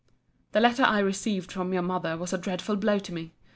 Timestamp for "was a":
2.17-2.37